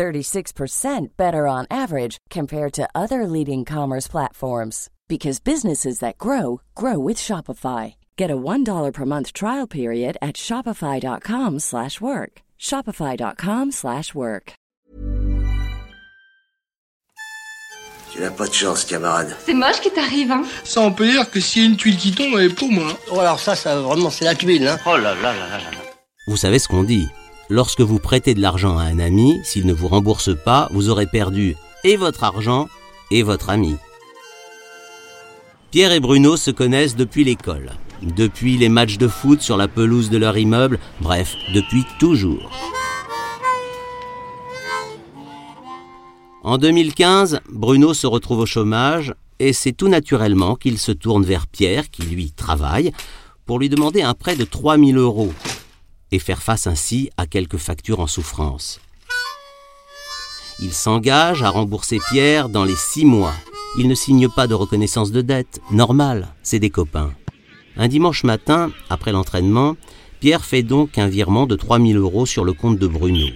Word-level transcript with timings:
36% 0.00 1.08
better 1.18 1.46
on 1.46 1.66
average 1.70 2.16
compared 2.30 2.72
to 2.72 2.88
other 2.94 3.26
leading 3.26 3.66
commerce 3.66 4.08
platforms 4.08 4.88
because 5.08 5.40
businesses 5.40 5.98
that 5.98 6.16
grow 6.16 6.62
grow 6.74 6.98
with 6.98 7.18
Shopify. 7.18 7.94
Get 8.16 8.30
a 8.30 8.36
$1 8.36 8.92
per 8.94 9.04
month 9.04 9.34
trial 9.34 9.66
period 9.66 10.16
at 10.22 10.36
shopify.com/work. 10.36 12.32
shopify.com/work. 12.58 14.52
Tu 18.12 18.20
n'as 18.20 18.30
pas 18.30 18.48
de 18.48 18.54
chance, 18.54 18.84
camarade. 18.84 19.36
C'est 19.46 19.54
moche 19.54 19.80
qui 19.82 19.90
t'arrive, 19.90 20.32
hein 20.32 20.44
Ça, 20.64 20.80
on 20.80 20.92
peut 20.92 21.06
dire 21.06 21.30
que 21.30 21.40
s'il 21.40 21.62
y 21.62 21.64
a 21.66 21.68
une 21.68 21.76
tuile 21.76 21.96
qui 21.96 22.12
tombe, 22.12 22.34
elle 22.38 22.46
est 22.50 22.54
pour 22.54 22.70
moi. 22.70 22.98
Oh, 23.12 23.20
alors 23.20 23.38
ça, 23.38 23.54
ça 23.54 23.78
vraiment, 23.80 24.10
c'est 24.10 24.24
la 24.24 24.34
tuile, 24.34 24.66
hein. 24.66 24.78
Oh 24.86 24.96
là 24.96 25.14
là 25.14 25.32
là 25.40 25.46
là 25.48 25.58
là. 25.58 25.82
Vous 26.26 26.36
savez 26.36 26.58
ce 26.58 26.68
qu'on 26.68 26.84
dit 26.84 27.06
Lorsque 27.52 27.80
vous 27.80 27.98
prêtez 27.98 28.34
de 28.34 28.40
l'argent 28.40 28.78
à 28.78 28.84
un 28.84 29.00
ami, 29.00 29.40
s'il 29.42 29.66
ne 29.66 29.72
vous 29.72 29.88
rembourse 29.88 30.30
pas, 30.44 30.68
vous 30.72 30.88
aurez 30.88 31.06
perdu 31.06 31.56
et 31.82 31.96
votre 31.96 32.22
argent 32.22 32.68
et 33.10 33.24
votre 33.24 33.50
ami. 33.50 33.74
Pierre 35.72 35.90
et 35.90 35.98
Bruno 35.98 36.36
se 36.36 36.52
connaissent 36.52 36.94
depuis 36.94 37.24
l'école, 37.24 37.72
depuis 38.02 38.56
les 38.56 38.68
matchs 38.68 38.98
de 38.98 39.08
foot 39.08 39.40
sur 39.40 39.56
la 39.56 39.66
pelouse 39.66 40.10
de 40.10 40.16
leur 40.16 40.38
immeuble, 40.38 40.78
bref, 41.00 41.34
depuis 41.52 41.82
toujours. 41.98 42.52
En 46.44 46.56
2015, 46.56 47.40
Bruno 47.50 47.94
se 47.94 48.06
retrouve 48.06 48.38
au 48.38 48.46
chômage 48.46 49.12
et 49.40 49.52
c'est 49.52 49.72
tout 49.72 49.88
naturellement 49.88 50.54
qu'il 50.54 50.78
se 50.78 50.92
tourne 50.92 51.24
vers 51.24 51.48
Pierre, 51.48 51.90
qui 51.90 52.02
lui 52.02 52.30
travaille, 52.30 52.92
pour 53.44 53.58
lui 53.58 53.68
demander 53.68 54.02
un 54.02 54.14
prêt 54.14 54.36
de 54.36 54.44
3000 54.44 54.96
euros 54.98 55.32
et 56.12 56.18
faire 56.18 56.42
face 56.42 56.66
ainsi 56.66 57.10
à 57.16 57.26
quelques 57.26 57.56
factures 57.56 58.00
en 58.00 58.06
souffrance. 58.06 58.80
Il 60.60 60.72
s'engage 60.72 61.42
à 61.42 61.50
rembourser 61.50 61.98
Pierre 62.10 62.48
dans 62.48 62.64
les 62.64 62.76
six 62.76 63.06
mois. 63.06 63.34
Il 63.78 63.88
ne 63.88 63.94
signe 63.94 64.28
pas 64.28 64.46
de 64.46 64.54
reconnaissance 64.54 65.10
de 65.10 65.22
dette, 65.22 65.60
normal, 65.70 66.28
c'est 66.42 66.58
des 66.58 66.70
copains. 66.70 67.12
Un 67.76 67.88
dimanche 67.88 68.24
matin, 68.24 68.70
après 68.90 69.12
l'entraînement, 69.12 69.76
Pierre 70.20 70.44
fait 70.44 70.62
donc 70.62 70.98
un 70.98 71.08
virement 71.08 71.46
de 71.46 71.56
3000 71.56 71.96
euros 71.96 72.26
sur 72.26 72.44
le 72.44 72.52
compte 72.52 72.78
de 72.78 72.86
Bruno. 72.86 73.26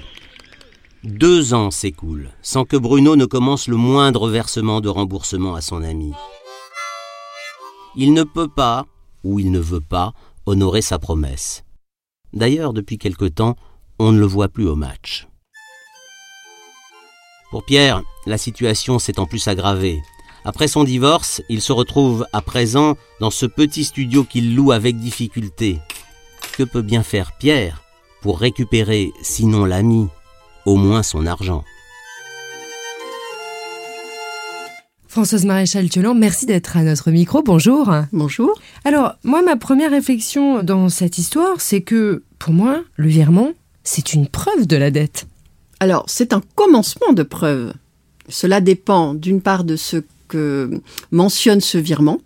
Deux 1.02 1.54
ans 1.54 1.70
s'écoulent 1.70 2.30
sans 2.42 2.64
que 2.64 2.76
Bruno 2.76 3.16
ne 3.16 3.24
commence 3.24 3.68
le 3.68 3.76
moindre 3.76 4.28
versement 4.28 4.80
de 4.80 4.88
remboursement 4.88 5.54
à 5.54 5.60
son 5.60 5.82
ami. 5.82 6.12
Il 7.96 8.12
ne 8.12 8.22
peut 8.22 8.48
pas, 8.48 8.86
ou 9.22 9.38
il 9.38 9.50
ne 9.50 9.60
veut 9.60 9.80
pas, 9.80 10.12
honorer 10.46 10.82
sa 10.82 10.98
promesse. 10.98 11.64
D'ailleurs, 12.34 12.72
depuis 12.72 12.98
quelque 12.98 13.26
temps, 13.26 13.56
on 13.98 14.10
ne 14.10 14.18
le 14.18 14.26
voit 14.26 14.48
plus 14.48 14.66
au 14.66 14.74
match. 14.74 15.28
Pour 17.50 17.64
Pierre, 17.64 18.02
la 18.26 18.38
situation 18.38 18.98
s'est 18.98 19.20
en 19.20 19.26
plus 19.26 19.46
aggravée. 19.46 20.02
Après 20.44 20.66
son 20.66 20.82
divorce, 20.82 21.40
il 21.48 21.62
se 21.62 21.72
retrouve 21.72 22.26
à 22.32 22.42
présent 22.42 22.96
dans 23.20 23.30
ce 23.30 23.46
petit 23.46 23.84
studio 23.84 24.24
qu'il 24.24 24.56
loue 24.56 24.72
avec 24.72 24.98
difficulté. 24.98 25.78
Que 26.58 26.64
peut 26.64 26.82
bien 26.82 27.04
faire 27.04 27.32
Pierre 27.38 27.82
pour 28.20 28.40
récupérer, 28.40 29.12
sinon 29.22 29.64
l'ami, 29.64 30.08
au 30.66 30.76
moins 30.76 31.04
son 31.04 31.26
argent? 31.26 31.62
Françoise 35.14 35.44
Maréchal 35.44 35.88
Thiolan, 35.88 36.16
merci 36.16 36.44
d'être 36.44 36.76
à 36.76 36.82
notre 36.82 37.12
micro. 37.12 37.40
Bonjour. 37.40 37.88
Bonjour. 38.12 38.60
Alors, 38.84 39.14
moi, 39.22 39.42
ma 39.42 39.54
première 39.54 39.92
réflexion 39.92 40.64
dans 40.64 40.88
cette 40.88 41.18
histoire, 41.18 41.60
c'est 41.60 41.82
que, 41.82 42.24
pour 42.40 42.52
moi, 42.52 42.82
le 42.96 43.06
virement, 43.06 43.52
c'est 43.84 44.14
une 44.14 44.26
preuve 44.26 44.66
de 44.66 44.76
la 44.76 44.90
dette. 44.90 45.28
Alors, 45.78 46.02
c'est 46.08 46.32
un 46.32 46.42
commencement 46.56 47.12
de 47.12 47.22
preuve. 47.22 47.74
Cela 48.28 48.60
dépend 48.60 49.14
d'une 49.14 49.40
part 49.40 49.62
de 49.62 49.76
ce 49.76 49.98
que 50.26 50.80
mentionne 51.12 51.60
ce 51.60 51.78
virement. 51.78 52.18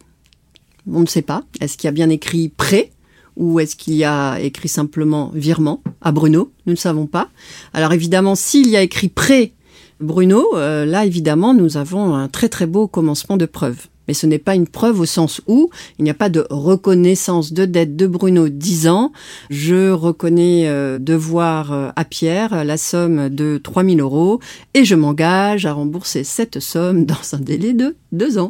On 0.91 1.01
ne 1.01 1.07
sait 1.07 1.21
pas. 1.21 1.45
Est-ce 1.61 1.77
qu'il 1.77 1.89
y 1.89 1.89
a 1.89 1.93
bien 1.93 2.09
écrit 2.09 2.49
prêt 2.49 2.91
ou 3.37 3.61
est-ce 3.61 3.77
qu'il 3.77 3.97
y 3.97 4.05
a 4.05 4.41
écrit 4.41 4.69
simplement 4.69 5.31
virement? 5.35 5.83
À 6.01 6.11
Bruno 6.11 6.51
Nous 6.65 6.73
ne 6.73 6.79
savons 6.79 7.07
pas. 7.07 7.29
Alors 7.75 7.93
évidemment, 7.93 8.35
s'il 8.35 8.71
y 8.71 8.79
a 8.79 8.83
écrit 8.83 9.11
prêt 9.11 9.53
Bruno, 10.01 10.45
euh, 10.55 10.85
là 10.85 11.05
évidemment, 11.05 11.55
nous 11.55 11.77
avons 11.77 12.15
un 12.15 12.29
très 12.29 12.49
très 12.49 12.67
beau 12.67 12.87
commencement 12.87 13.37
de 13.37 13.47
preuve. 13.47 13.89
Mais 14.09 14.15
ce 14.15 14.27
n'est 14.27 14.39
pas 14.39 14.55
une 14.55 14.67
preuve 14.67 15.01
au 15.01 15.05
sens 15.05 15.43
où 15.47 15.69
il 15.99 16.05
n'y 16.05 16.11
a 16.11 16.15
pas 16.15 16.31
de 16.31 16.47
reconnaissance 16.49 17.53
de 17.53 17.67
dette 17.67 17.95
de 17.95 18.07
Bruno 18.07 18.49
10 18.49 18.89
ans. 18.89 19.13
Je 19.51 19.91
reconnais 19.91 20.67
euh, 20.67 20.99
devoir 20.99 21.73
euh, 21.73 21.91
à 21.95 22.05
Pierre 22.07 22.65
la 22.65 22.79
somme 22.79 23.29
de 23.29 23.61
3000 23.63 24.01
euros 24.01 24.41
et 24.73 24.87
je 24.87 24.95
m'engage 24.95 25.67
à 25.67 25.75
rembourser 25.75 26.25
cette 26.25 26.59
somme 26.59 27.05
dans 27.05 27.17
un 27.35 27.39
délai 27.39 27.75
de 27.75 27.97
deux 28.11 28.39
ans. 28.39 28.49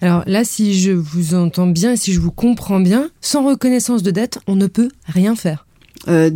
Alors 0.00 0.22
là, 0.26 0.44
si 0.44 0.78
je 0.78 0.92
vous 0.92 1.34
entends 1.34 1.66
bien 1.66 1.92
et 1.92 1.96
si 1.96 2.12
je 2.12 2.20
vous 2.20 2.30
comprends 2.30 2.80
bien, 2.80 3.10
sans 3.20 3.44
reconnaissance 3.44 4.04
de 4.04 4.12
dette, 4.12 4.38
on 4.46 4.54
ne 4.54 4.68
peut 4.68 4.90
rien 5.06 5.34
faire. 5.34 5.66
Euh, 6.08 6.30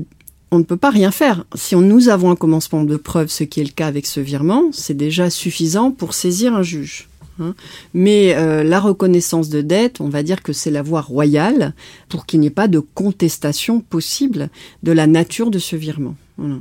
on 0.54 0.58
ne 0.58 0.64
peut 0.64 0.76
pas 0.76 0.90
rien 0.90 1.10
faire. 1.10 1.44
Si 1.54 1.74
on, 1.74 1.80
nous 1.80 2.08
avons 2.08 2.30
un 2.30 2.36
commencement 2.36 2.84
de 2.84 2.96
preuve, 2.96 3.28
ce 3.28 3.44
qui 3.44 3.60
est 3.60 3.64
le 3.64 3.70
cas 3.70 3.86
avec 3.86 4.06
ce 4.06 4.20
virement, 4.20 4.64
c'est 4.72 4.96
déjà 4.96 5.30
suffisant 5.30 5.90
pour 5.90 6.14
saisir 6.14 6.54
un 6.54 6.62
juge. 6.62 7.08
hein. 7.40 7.54
Mais 7.92 8.34
euh, 8.36 8.62
la 8.62 8.80
reconnaissance 8.80 9.48
de 9.48 9.60
dette, 9.60 10.00
on 10.00 10.08
va 10.08 10.22
dire 10.22 10.42
que 10.42 10.52
c'est 10.52 10.70
la 10.70 10.82
voie 10.82 11.00
royale 11.00 11.74
pour 12.08 12.24
qu'il 12.26 12.40
n'y 12.40 12.46
ait 12.46 12.50
pas 12.50 12.68
de 12.68 12.78
contestation 12.78 13.80
possible 13.80 14.48
de 14.82 14.92
la 14.92 15.06
nature 15.06 15.50
de 15.50 15.58
ce 15.58 15.76
virement. 15.76 16.16
Voilà. 16.38 16.56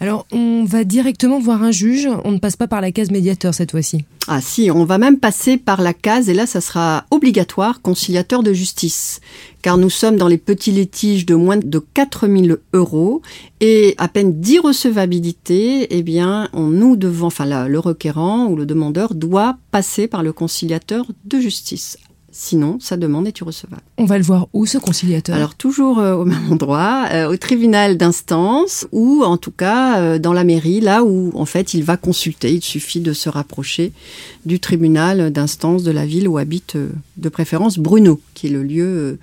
Alors, 0.00 0.26
on 0.32 0.64
va 0.64 0.84
directement 0.84 1.38
voir 1.38 1.62
un 1.62 1.70
juge, 1.70 2.08
on 2.24 2.32
ne 2.32 2.38
passe 2.38 2.56
pas 2.56 2.66
par 2.66 2.80
la 2.80 2.92
case 2.92 3.10
médiateur 3.10 3.54
cette 3.54 3.70
fois-ci. 3.70 4.04
Ah 4.28 4.40
si, 4.40 4.70
on 4.70 4.84
va 4.84 4.98
même 4.98 5.18
passer 5.18 5.56
par 5.56 5.80
la 5.80 5.94
case, 5.94 6.28
et 6.28 6.34
là 6.34 6.46
ça 6.46 6.60
sera 6.60 7.04
obligatoire, 7.10 7.80
conciliateur 7.80 8.42
de 8.42 8.52
justice. 8.52 9.20
Car 9.62 9.78
nous 9.78 9.90
sommes 9.90 10.16
dans 10.16 10.28
les 10.28 10.38
petits 10.38 10.72
litiges 10.72 11.26
de 11.26 11.34
moins 11.34 11.56
de 11.56 11.78
4000 11.78 12.56
euros, 12.72 13.22
et 13.60 13.94
à 13.98 14.08
peine 14.08 14.40
d'irrecevabilité, 14.40 15.86
eh 15.96 16.02
bien, 16.02 16.48
on, 16.52 16.66
nous 16.66 16.96
devons, 16.96 17.28
enfin 17.28 17.66
le 17.68 17.78
requérant 17.78 18.46
ou 18.46 18.56
le 18.56 18.66
demandeur 18.66 19.14
doit 19.14 19.56
passer 19.70 20.08
par 20.08 20.22
le 20.22 20.32
conciliateur 20.32 21.06
de 21.24 21.38
justice. 21.38 21.98
Sinon, 22.38 22.78
sa 22.80 22.96
demande 22.96 23.26
est 23.26 23.38
irrecevable. 23.38 23.82
On 23.96 24.04
va 24.04 24.18
le 24.18 24.24
voir 24.24 24.48
où 24.52 24.66
ce 24.66 24.78
conciliateur? 24.78 25.34
Alors 25.34 25.54
toujours 25.54 25.98
euh, 25.98 26.14
au 26.14 26.24
même 26.24 26.46
endroit, 26.52 27.06
euh, 27.12 27.28
au 27.28 27.36
tribunal 27.36 27.96
d'instance 27.96 28.86
ou 28.92 29.24
en 29.24 29.36
tout 29.36 29.50
cas 29.50 29.98
euh, 29.98 30.18
dans 30.18 30.32
la 30.32 30.44
mairie, 30.44 30.80
là 30.80 31.02
où 31.02 31.32
en 31.34 31.46
fait 31.46 31.72
il 31.74 31.82
va 31.82 31.96
consulter. 31.96 32.52
Il 32.52 32.62
suffit 32.62 33.00
de 33.00 33.12
se 33.12 33.28
rapprocher 33.28 33.92
du 34.44 34.60
tribunal 34.60 35.30
d'instance 35.30 35.82
de 35.82 35.90
la 35.90 36.04
ville 36.04 36.28
où 36.28 36.36
habite 36.38 36.76
de 37.16 37.28
préférence 37.28 37.78
Bruno, 37.78 38.20
qui 38.34 38.48
est 38.48 38.50
le 38.50 38.62
lieu 38.62 39.18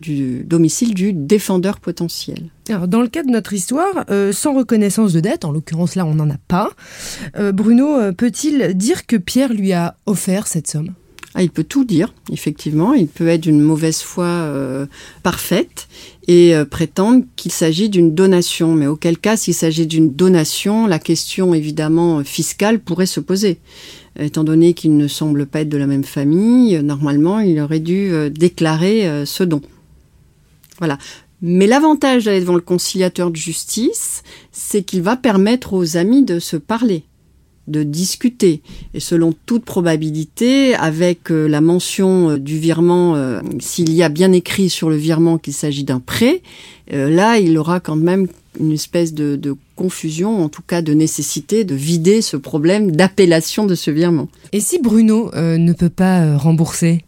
du 0.00 0.44
domicile 0.44 0.94
du 0.94 1.12
défendeur 1.12 1.80
potentiel. 1.80 2.50
Alors, 2.68 2.88
dans 2.88 3.00
le 3.00 3.08
cas 3.08 3.22
de 3.22 3.30
notre 3.30 3.52
histoire, 3.52 4.04
euh, 4.10 4.32
sans 4.32 4.54
reconnaissance 4.54 5.12
de 5.12 5.20
dette, 5.20 5.44
en 5.44 5.52
l'occurrence 5.52 5.94
là 5.94 6.04
on 6.04 6.14
n'en 6.14 6.28
a 6.28 6.38
pas, 6.48 6.70
euh, 7.36 7.52
Bruno 7.52 7.96
euh, 7.96 8.12
peut-il 8.12 8.74
dire 8.74 9.06
que 9.06 9.16
Pierre 9.16 9.52
lui 9.52 9.72
a 9.72 9.96
offert 10.06 10.46
cette 10.46 10.66
somme? 10.66 10.92
Ah, 11.38 11.42
il 11.42 11.50
peut 11.50 11.64
tout 11.64 11.84
dire, 11.84 12.14
effectivement. 12.32 12.94
Il 12.94 13.08
peut 13.08 13.28
être 13.28 13.42
d'une 13.42 13.60
mauvaise 13.60 14.00
foi 14.00 14.24
euh, 14.24 14.86
parfaite 15.22 15.86
et 16.26 16.56
euh, 16.56 16.64
prétendre 16.64 17.26
qu'il 17.36 17.52
s'agit 17.52 17.90
d'une 17.90 18.14
donation. 18.14 18.72
Mais 18.72 18.86
auquel 18.86 19.18
cas, 19.18 19.36
s'il 19.36 19.52
s'agit 19.52 19.86
d'une 19.86 20.14
donation, 20.14 20.86
la 20.86 20.98
question 20.98 21.52
évidemment 21.52 22.24
fiscale 22.24 22.80
pourrait 22.80 23.04
se 23.04 23.20
poser. 23.20 23.58
Étant 24.18 24.44
donné 24.44 24.72
qu'il 24.72 24.96
ne 24.96 25.08
semble 25.08 25.44
pas 25.44 25.60
être 25.60 25.68
de 25.68 25.76
la 25.76 25.86
même 25.86 26.04
famille, 26.04 26.74
euh, 26.74 26.80
normalement, 26.80 27.38
il 27.40 27.60
aurait 27.60 27.80
dû 27.80 28.12
déclarer 28.30 29.26
ce 29.26 29.44
don. 29.44 29.60
Voilà. 30.78 30.96
Mais 31.42 31.66
l'avantage 31.66 32.24
d'aller 32.24 32.40
devant 32.40 32.54
le 32.54 32.62
conciliateur 32.62 33.30
de 33.30 33.36
justice, 33.36 34.22
c'est 34.52 34.82
qu'il 34.82 35.02
va 35.02 35.16
permettre 35.16 35.74
aux 35.74 35.98
amis 35.98 36.24
de 36.24 36.38
se 36.38 36.56
parler 36.56 37.04
de 37.68 37.82
discuter. 37.82 38.62
Et 38.94 39.00
selon 39.00 39.34
toute 39.46 39.64
probabilité, 39.64 40.74
avec 40.74 41.30
euh, 41.30 41.48
la 41.48 41.60
mention 41.60 42.30
euh, 42.30 42.38
du 42.38 42.58
virement, 42.58 43.16
euh, 43.16 43.40
s'il 43.58 43.92
y 43.92 44.02
a 44.02 44.08
bien 44.08 44.32
écrit 44.32 44.70
sur 44.70 44.90
le 44.90 44.96
virement 44.96 45.38
qu'il 45.38 45.52
s'agit 45.52 45.84
d'un 45.84 46.00
prêt, 46.00 46.42
là, 46.92 47.38
il 47.38 47.58
aura 47.58 47.80
quand 47.80 47.96
même 47.96 48.28
une 48.60 48.70
espèce 48.70 49.12
de, 49.12 49.56
confusion, 49.74 50.42
en 50.42 50.48
tout 50.48 50.62
cas 50.64 50.80
de 50.80 50.94
nécessité 50.94 51.64
de 51.64 51.74
vider 51.74 52.22
ce 52.22 52.36
problème 52.36 52.92
d'appellation 52.92 53.66
de 53.66 53.74
ce 53.74 53.90
virement. 53.90 54.28
Et 54.52 54.60
si 54.60 54.78
Bruno 54.80 55.32
ne 55.34 55.72
peut 55.72 55.90
pas 55.90 56.36
rembourser 56.36 57.04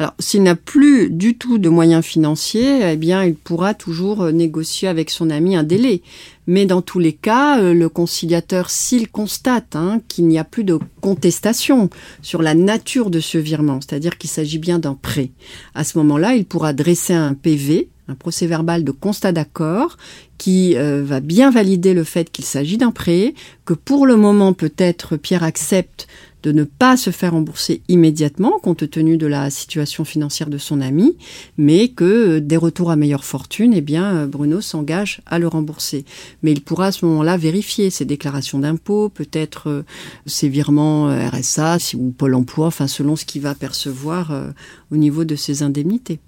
alors, 0.00 0.14
s'il 0.18 0.42
n'a 0.44 0.56
plus 0.56 1.10
du 1.10 1.36
tout 1.36 1.58
de 1.58 1.68
moyens 1.68 2.02
financiers, 2.02 2.90
eh 2.90 2.96
bien, 2.96 3.22
il 3.22 3.34
pourra 3.34 3.74
toujours 3.74 4.22
euh, 4.22 4.32
négocier 4.32 4.88
avec 4.88 5.10
son 5.10 5.28
ami 5.28 5.56
un 5.56 5.62
délai. 5.62 6.00
Mais 6.46 6.64
dans 6.64 6.80
tous 6.80 6.98
les 6.98 7.12
cas, 7.12 7.60
le 7.60 7.88
conciliateur, 7.90 8.70
s'il 8.70 9.10
constate 9.10 9.76
hein, 9.76 10.00
qu'il 10.08 10.26
n'y 10.26 10.38
a 10.38 10.44
plus 10.44 10.64
de 10.64 10.78
contestation 11.02 11.90
sur 12.22 12.40
la 12.40 12.54
nature 12.54 13.10
de 13.10 13.20
ce 13.20 13.36
virement, 13.36 13.78
c'est-à-dire 13.82 14.16
qu'il 14.16 14.30
s'agit 14.30 14.58
bien 14.58 14.78
d'un 14.78 14.94
prêt, 14.94 15.32
à 15.74 15.84
ce 15.84 15.98
moment-là, 15.98 16.34
il 16.34 16.46
pourra 16.46 16.72
dresser 16.72 17.12
un 17.12 17.34
PV 17.34 17.90
un 18.10 18.14
procès 18.16 18.46
verbal 18.46 18.82
de 18.82 18.90
constat 18.90 19.30
d'accord 19.30 19.96
qui 20.36 20.76
euh, 20.76 21.04
va 21.04 21.20
bien 21.20 21.50
valider 21.50 21.94
le 21.94 22.02
fait 22.02 22.30
qu'il 22.30 22.44
s'agit 22.44 22.76
d'un 22.76 22.90
prêt, 22.90 23.34
que 23.64 23.74
pour 23.74 24.04
le 24.06 24.16
moment 24.16 24.52
peut-être 24.52 25.16
Pierre 25.16 25.44
accepte 25.44 26.08
de 26.42 26.52
ne 26.52 26.64
pas 26.64 26.96
se 26.96 27.10
faire 27.10 27.32
rembourser 27.32 27.82
immédiatement 27.88 28.58
compte 28.62 28.88
tenu 28.90 29.16
de 29.16 29.26
la 29.26 29.50
situation 29.50 30.04
financière 30.04 30.50
de 30.50 30.58
son 30.58 30.80
ami, 30.80 31.16
mais 31.58 31.88
que 31.88 32.04
euh, 32.04 32.40
des 32.40 32.56
retours 32.56 32.90
à 32.90 32.96
meilleure 32.96 33.24
fortune, 33.24 33.72
eh 33.74 33.80
bien 33.80 34.14
euh, 34.14 34.26
Bruno 34.26 34.60
s'engage 34.60 35.20
à 35.26 35.38
le 35.38 35.48
rembourser. 35.48 36.04
Mais 36.42 36.52
il 36.52 36.62
pourra 36.62 36.86
à 36.86 36.92
ce 36.92 37.04
moment-là 37.06 37.36
vérifier 37.36 37.90
ses 37.90 38.04
déclarations 38.04 38.58
d'impôts, 38.58 39.08
peut-être 39.08 39.84
ses 40.26 40.48
virements 40.48 41.08
RSA 41.08 41.78
ou 41.94 42.10
Pôle 42.10 42.34
Emploi, 42.34 42.66
enfin 42.66 42.86
selon 42.86 43.16
ce 43.16 43.24
qu'il 43.24 43.42
va 43.42 43.54
percevoir 43.54 44.32
au 44.90 44.96
niveau 44.96 45.24
de 45.24 45.36
ses 45.36 45.62
indemnités. 45.62 46.20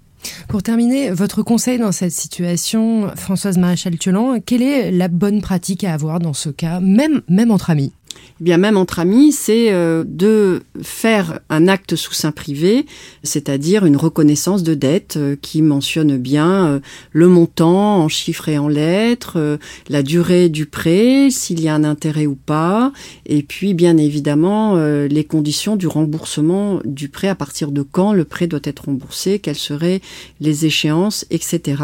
Pour 0.47 0.63
terminer, 0.63 1.11
votre 1.11 1.43
conseil 1.43 1.77
dans 1.77 1.91
cette 1.91 2.11
situation, 2.11 3.09
Françoise 3.15 3.57
Maréchal-Thiolan, 3.57 4.39
quelle 4.45 4.61
est 4.61 4.91
la 4.91 5.07
bonne 5.07 5.41
pratique 5.41 5.83
à 5.83 5.93
avoir 5.93 6.19
dans 6.19 6.33
ce 6.33 6.49
cas, 6.49 6.79
même, 6.79 7.21
même 7.27 7.51
entre 7.51 7.69
amis? 7.69 7.91
Eh 8.39 8.43
bien 8.43 8.57
même 8.57 8.77
entre 8.77 8.99
amis, 8.99 9.31
c'est 9.31 9.71
euh, 9.71 10.03
de 10.05 10.63
faire 10.81 11.39
un 11.49 11.67
acte 11.67 11.95
sous 11.95 12.13
sein 12.13 12.31
privé, 12.31 12.85
c'est-à-dire 13.23 13.85
une 13.85 13.97
reconnaissance 13.97 14.63
de 14.63 14.73
dette 14.73 15.15
euh, 15.17 15.35
qui 15.39 15.61
mentionne 15.61 16.17
bien 16.17 16.67
euh, 16.67 16.79
le 17.11 17.27
montant 17.27 17.99
en 17.99 18.09
chiffres 18.09 18.49
et 18.49 18.57
en 18.57 18.67
lettres, 18.67 19.59
la 19.87 20.03
durée 20.03 20.49
du 20.49 20.65
prêt, 20.65 21.29
s'il 21.29 21.61
y 21.61 21.67
a 21.67 21.75
un 21.75 21.83
intérêt 21.83 22.25
ou 22.25 22.35
pas, 22.35 22.91
et 23.25 23.43
puis 23.43 23.73
bien 23.73 23.97
évidemment 23.97 24.75
les 24.75 25.23
conditions 25.23 25.75
du 25.75 25.87
remboursement 25.87 26.79
du 26.85 27.09
prêt, 27.09 27.27
à 27.27 27.35
partir 27.35 27.71
de 27.71 27.81
quand 27.81 28.13
le 28.13 28.25
prêt 28.25 28.47
doit 28.47 28.59
être 28.63 28.85
remboursé, 28.85 29.39
quelles 29.39 29.55
seraient 29.55 30.01
les 30.39 30.65
échéances, 30.65 31.25
etc. 31.29 31.81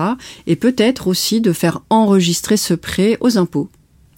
Et 0.47 0.55
peut-être 0.55 1.07
aussi 1.07 1.41
de 1.41 1.53
faire 1.53 1.81
enregistrer 1.89 2.57
ce 2.57 2.73
prêt 2.73 3.17
aux 3.21 3.37
impôts. 3.37 3.69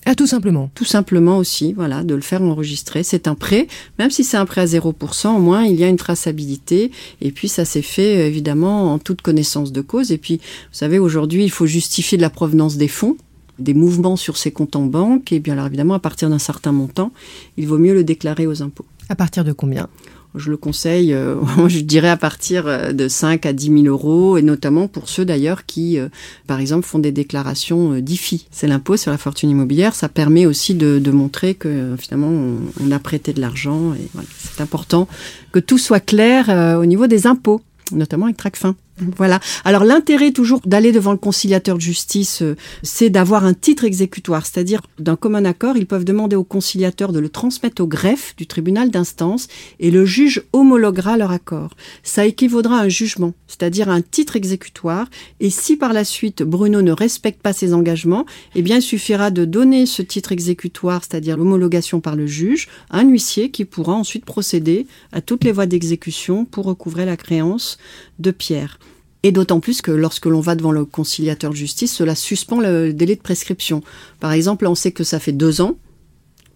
Ah, 0.06 0.16
tout 0.16 0.26
simplement. 0.26 0.72
Tout 0.74 0.86
simplement 0.86 1.38
aussi, 1.38 1.74
voilà, 1.74 2.04
de 2.04 2.16
le 2.16 2.22
faire 2.22 2.42
enregistrer. 2.42 3.04
C'est 3.04 3.28
un 3.28 3.36
prêt, 3.36 3.68
même 4.00 4.10
si 4.10 4.24
c'est 4.24 4.38
un 4.38 4.46
prêt 4.46 4.62
à 4.62 4.66
0%, 4.66 5.36
au 5.36 5.40
moins 5.40 5.64
il 5.64 5.80
y 5.80 5.84
a 5.84 5.88
une 5.88 5.98
traçabilité. 5.98 6.92
Et 7.22 7.32
puis 7.32 7.48
ça 7.48 7.66
s'est 7.66 7.84
fait 7.84 8.28
évidemment 8.28 8.94
en 8.94 9.00
toute 9.00 9.22
connaissance 9.22 9.72
de 9.72 9.82
cause. 9.82 10.12
Et 10.12 10.18
puis, 10.18 10.38
vous 10.38 10.78
savez, 10.78 10.98
aujourd'hui, 10.98 11.44
il 11.44 11.52
faut 11.52 11.68
justifier 11.68 12.18
de 12.18 12.24
la 12.24 12.32
provenance 12.32 12.78
des 12.78 12.88
fonds 12.88 13.16
des 13.60 13.74
mouvements 13.74 14.16
sur 14.16 14.38
ses 14.38 14.52
comptes 14.52 14.76
en 14.76 14.86
banque, 14.86 15.32
et 15.32 15.40
bien 15.40 15.54
alors 15.54 15.68
évidemment, 15.68 15.94
à 15.94 16.00
partir 16.00 16.30
d'un 16.30 16.40
certain 16.40 16.72
montant, 16.72 17.12
il 17.58 17.68
vaut 17.68 17.78
mieux 17.78 17.94
le 17.94 18.04
déclarer 18.04 18.48
aux 18.48 18.64
impôts. 18.64 18.86
À 19.10 19.16
partir 19.16 19.44
de 19.44 19.52
combien? 19.52 19.88
Je 20.36 20.50
le 20.50 20.58
conseille, 20.58 21.14
euh, 21.14 21.36
je 21.68 21.80
dirais 21.80 22.10
à 22.10 22.18
partir 22.18 22.68
euh, 22.68 22.94
de 22.94 23.08
5 23.08 23.46
à 23.46 23.54
10 23.54 23.84
000 23.84 23.86
euros, 23.86 24.38
et 24.38 24.42
notamment 24.42 24.88
pour 24.88 25.10
ceux 25.10 25.26
d'ailleurs 25.26 25.66
qui, 25.66 26.00
euh, 26.00 26.10
par 26.48 26.60
exemple, 26.60 26.86
font 26.86 27.00
des 27.00 27.12
déclarations 27.12 28.00
d'IFI. 28.00 28.48
C'est 28.52 28.68
l'impôt 28.68 28.98
sur 28.98 29.12
la 29.12 29.18
fortune 29.18 29.50
immobilière. 29.50 29.96
Ça 29.96 30.10
permet 30.10 30.46
aussi 30.46 30.76
de, 30.76 31.12
montrer 31.12 31.56
que 31.56 31.96
finalement 32.00 32.32
on, 32.80 32.92
a 32.92 33.00
prêté 33.00 33.34
de 33.34 33.42
l'argent. 33.42 33.94
C'est 34.38 34.62
important 34.62 35.10
que 35.52 35.60
tout 35.60 35.78
soit 35.78 36.00
clair 36.00 36.78
au 36.80 36.86
niveau 36.86 37.08
des 37.08 37.28
impôts, 37.28 37.62
notamment 37.92 38.26
avec 38.28 38.38
Tracfin. 38.38 38.76
Voilà. 38.98 39.40
Alors 39.64 39.84
l'intérêt 39.84 40.32
toujours 40.32 40.60
d'aller 40.66 40.92
devant 40.92 41.12
le 41.12 41.18
conciliateur 41.18 41.78
de 41.78 41.82
justice, 41.82 42.42
euh, 42.44 42.56
c'est 42.84 43.10
d'avoir 43.10 43.46
un 43.46 43.54
titre 43.54 43.84
exécutoire, 43.84 44.46
c'est-à-dire 44.46 44.82
d'un 45.00 45.16
commun 45.16 45.44
accord, 45.46 45.76
ils 45.76 45.88
peuvent 45.88 46.06
demander 46.06 46.36
au 46.36 46.44
conciliateur 46.44 47.12
de 47.12 47.20
le 47.20 47.30
transmettre 47.30 47.82
au 47.82 47.88
greffe 47.88 48.36
du 48.36 48.46
tribunal 48.46 48.92
d'instance 48.92 49.48
et 49.80 49.90
le 49.90 50.06
juge 50.06 50.44
homologuera 50.54 51.18
leur 51.18 51.32
accord. 51.32 51.72
Ça 52.04 52.26
équivaudra 52.26 52.78
à 52.78 52.84
un 52.84 52.90
jugement, 52.90 53.34
c'est-à-dire 53.48 53.90
un 53.90 54.02
titre 54.02 54.36
exécutoire. 54.36 55.08
Et 55.40 55.50
si 55.50 55.78
par 55.78 55.94
la 55.94 56.04
suite 56.04 56.44
Bruno 56.44 56.82
ne 56.82 56.92
respecte 56.92 57.42
pas 57.42 57.54
ses 57.54 57.74
engagements, 57.74 58.26
eh 58.54 58.62
bien 58.62 58.78
il 58.78 58.84
suffira 58.84 59.32
de 59.32 59.46
donner 59.46 59.88
ce 59.88 60.04
titre 60.04 60.32
exécutoire, 60.32 61.02
c'est-à-dire 61.04 61.38
l'homologation 61.38 62.02
par 62.02 62.16
le 62.16 62.28
juge, 62.28 62.68
à 62.92 63.00
un 63.00 63.10
huissier 63.10 63.50
qui 63.50 63.66
pourra 63.66 63.94
ensuite 63.94 64.26
procéder 64.26 64.86
à 65.12 65.22
toutes 65.22 65.44
les 65.44 65.52
voies 65.52 65.66
d'exécution 65.66 66.46
pour 66.46 66.66
recouvrer 66.66 67.06
la 67.06 67.18
créance 67.18 67.80
de 68.20 68.32
Pierre. 68.32 68.78
Et 69.24 69.32
d'autant 69.32 69.60
plus 69.60 69.82
que 69.82 69.92
lorsque 69.92 70.26
l'on 70.26 70.42
va 70.42 70.56
devant 70.56 70.72
le 70.72 70.86
conciliateur 70.86 71.52
de 71.52 71.56
justice, 71.56 71.94
cela 71.94 72.16
suspend 72.16 72.60
le 72.60 72.92
délai 72.94 73.16
de 73.16 73.22
prescription. 73.22 73.84
Par 74.20 74.32
exemple, 74.32 74.66
on 74.68 74.76
sait 74.76 74.92
que 74.92 75.04
ça 75.04 75.20
fait 75.20 75.32
deux 75.32 75.62
ans 75.62 75.78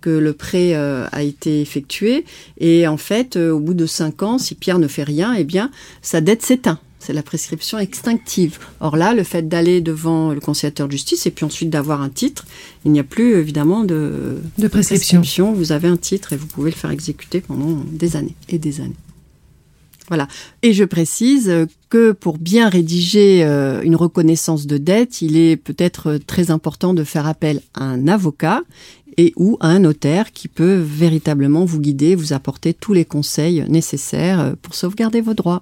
que 0.02 0.10
le 0.12 0.34
prêt 0.34 0.76
euh, 0.76 1.08
a 1.12 1.24
été 1.24 1.62
effectué, 1.62 2.26
et 2.60 2.88
en 2.88 2.98
fait, 2.98 3.38
euh, 3.38 3.52
au 3.52 3.60
bout 3.60 3.74
de 3.74 3.88
cinq 3.88 4.22
ans, 4.22 4.38
si 4.38 4.54
Pierre 4.54 4.78
ne 4.78 4.88
fait 4.88 5.04
rien, 5.04 5.34
eh 5.34 5.44
bien, 5.44 5.72
sa 6.04 6.22
dette 6.22 6.44
s'éteint. 6.44 6.80
C'est 7.00 7.14
la 7.14 7.24
prescription 7.24 7.80
extinctive. 7.80 8.60
Or 8.80 8.98
là, 8.98 9.14
le 9.16 9.24
fait 9.24 9.48
d'aller 9.48 9.82
devant 9.82 10.32
le 10.32 10.40
conciliateur 10.40 10.88
de 10.88 10.92
justice 10.92 11.26
et 11.26 11.32
puis 11.32 11.46
ensuite 11.46 11.70
d'avoir 11.70 12.02
un 12.02 12.10
titre, 12.10 12.46
il 12.84 12.92
n'y 12.92 13.00
a 13.00 13.04
plus 13.04 13.36
évidemment 13.36 13.84
de, 13.84 14.38
de 14.58 14.68
prescription. 14.68 15.20
prescription. 15.20 15.54
Vous 15.54 15.72
avez 15.72 15.88
un 15.88 15.98
titre 15.98 16.34
et 16.34 16.38
vous 16.38 16.48
pouvez 16.48 16.72
le 16.72 16.76
faire 16.76 16.92
exécuter 16.92 17.42
pendant 17.42 17.84
des 17.92 18.16
années 18.16 18.36
et 18.50 18.58
des 18.58 18.82
années. 18.82 18.96
Voilà. 20.08 20.28
Et 20.62 20.74
je 20.74 20.84
précise 20.84 21.52
que 21.90 22.12
pour 22.12 22.38
bien 22.38 22.70
rédiger 22.70 23.44
euh, 23.44 23.82
une 23.84 23.96
reconnaissance 23.96 24.68
de 24.68 24.78
dette, 24.78 25.22
il 25.22 25.38
est 25.38 25.56
peut-être 25.56 26.18
très 26.18 26.52
important 26.52 26.94
de 26.94 27.04
faire 27.04 27.26
appel 27.26 27.62
à 27.74 27.84
un 27.84 28.08
avocat 28.08 28.62
et 29.18 29.34
ou 29.38 29.58
à 29.62 29.68
un 29.68 29.80
notaire 29.80 30.32
qui 30.32 30.48
peut 30.48 30.76
véritablement 30.76 31.66
vous 31.66 31.80
guider, 31.80 32.16
vous 32.16 32.34
apporter 32.34 32.74
tous 32.74 32.94
les 32.94 33.06
conseils 33.06 33.66
nécessaires 33.68 34.40
euh, 34.40 34.54
pour 34.62 34.76
sauvegarder 34.76 35.22
vos 35.22 35.34
droits. 35.34 35.62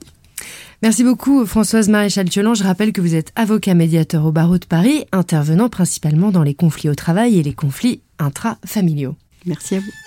Merci 0.82 1.04
beaucoup 1.04 1.46
Françoise 1.46 1.88
Maréchal-Thiolan. 1.88 2.56
Je 2.56 2.64
rappelle 2.64 2.92
que 2.92 3.00
vous 3.00 3.16
êtes 3.16 3.32
avocat 3.36 3.74
médiateur 3.74 4.26
au 4.26 4.32
barreau 4.32 4.58
de 4.58 4.66
Paris, 4.66 5.06
intervenant 5.14 5.70
principalement 5.70 6.32
dans 6.32 6.44
les 6.44 6.56
conflits 6.56 6.90
au 6.90 6.96
travail 6.96 7.40
et 7.40 7.44
les 7.44 7.54
conflits 7.54 8.02
intrafamiliaux. 8.20 9.16
Merci 9.46 9.76
à 9.76 9.80
vous. 9.80 10.03